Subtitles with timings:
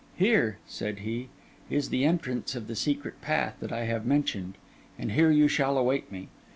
[0.17, 1.29] 'Here,' said he,
[1.69, 4.55] 'is the entrance of the secret path that I have mentioned,
[4.97, 6.29] and here you shall await me.